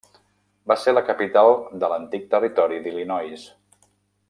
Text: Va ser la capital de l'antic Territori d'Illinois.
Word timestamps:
Va 0.71 0.77
ser 0.83 0.93
la 0.93 1.03
capital 1.09 1.51
de 1.83 1.91
l'antic 1.93 2.25
Territori 2.33 2.81
d'Illinois. 2.87 3.45